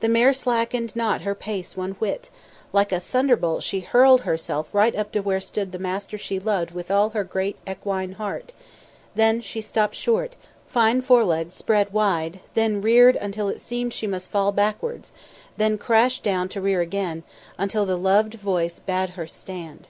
[0.00, 2.30] The mare slackened not her pace one whit;
[2.72, 6.72] like a thunderbolt she hurled herself right up to where stood the master she loved
[6.72, 8.50] with all her great equine heart;
[9.14, 10.34] then she stopped short,
[10.66, 15.12] fine fore legs spread wide; then reared until it seemed she must fall backwards;
[15.56, 17.22] then crashed down to rear again,
[17.56, 19.86] until the loved voice bade her stand.